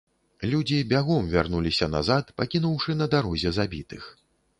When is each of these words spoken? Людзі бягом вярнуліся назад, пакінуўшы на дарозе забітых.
Людзі 0.51 0.77
бягом 0.93 1.27
вярнуліся 1.33 1.89
назад, 1.95 2.31
пакінуўшы 2.39 2.97
на 3.03 3.09
дарозе 3.13 3.53
забітых. 3.59 4.09